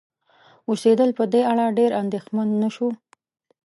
[0.69, 2.89] اوسیدل په دې اړه ډېر اندیښمن نشو